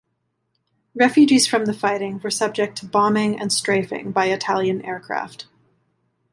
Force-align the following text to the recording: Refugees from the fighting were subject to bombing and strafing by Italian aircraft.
Refugees 0.95 1.45
from 1.45 1.65
the 1.65 1.75
fighting 1.75 2.19
were 2.23 2.31
subject 2.31 2.75
to 2.79 2.87
bombing 2.87 3.39
and 3.39 3.53
strafing 3.53 4.11
by 4.11 4.25
Italian 4.29 4.81
aircraft. 4.83 5.45